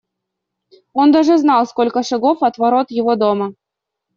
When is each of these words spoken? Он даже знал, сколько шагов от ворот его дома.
Он 0.93 1.11
даже 1.11 1.37
знал, 1.37 1.67
сколько 1.67 2.01
шагов 2.01 2.41
от 2.41 2.57
ворот 2.57 2.89
его 2.89 3.13
дома. 3.15 3.53